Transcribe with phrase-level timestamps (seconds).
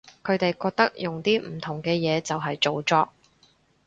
[0.23, 3.13] 佢哋覺得用啲唔同嘅嘢就係造作